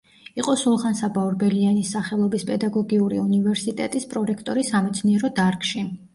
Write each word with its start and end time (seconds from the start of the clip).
იყო 0.43 0.53
სულხან-საბა 0.59 1.25
ორბელიანის 1.31 1.91
სახელობის 1.97 2.47
პედაგოგიური 2.49 3.21
უნივერსიტეტის 3.25 4.09
პრორექტორი 4.17 4.67
სამეცნიერო 4.73 5.35
დარგში. 5.43 5.87